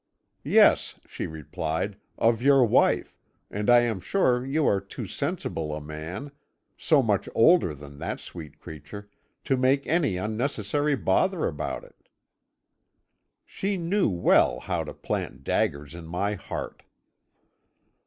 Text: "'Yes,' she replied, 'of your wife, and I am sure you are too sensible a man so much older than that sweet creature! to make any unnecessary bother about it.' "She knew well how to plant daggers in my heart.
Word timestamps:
"'Yes,' 0.43 0.95
she 1.05 1.27
replied, 1.27 1.95
'of 2.17 2.41
your 2.41 2.65
wife, 2.65 3.19
and 3.51 3.69
I 3.69 3.81
am 3.81 3.99
sure 3.99 4.43
you 4.43 4.65
are 4.65 4.81
too 4.81 5.05
sensible 5.05 5.75
a 5.75 5.79
man 5.79 6.31
so 6.75 7.03
much 7.03 7.29
older 7.35 7.75
than 7.75 7.99
that 7.99 8.19
sweet 8.19 8.57
creature! 8.59 9.11
to 9.43 9.55
make 9.57 9.85
any 9.85 10.17
unnecessary 10.17 10.95
bother 10.95 11.45
about 11.45 11.83
it.' 11.83 12.09
"She 13.45 13.77
knew 13.77 14.09
well 14.09 14.61
how 14.61 14.83
to 14.85 14.93
plant 14.95 15.43
daggers 15.43 15.93
in 15.93 16.07
my 16.07 16.33
heart. 16.33 16.81